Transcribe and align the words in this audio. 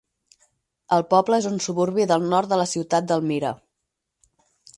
El 0.95 1.03
poble 1.11 1.39
és 1.43 1.47
un 1.49 1.61
suburbi 1.65 2.07
del 2.13 2.25
nord 2.33 2.53
de 2.55 2.59
la 2.63 2.67
ciutat 2.73 3.07
d'Elmira. 3.13 3.53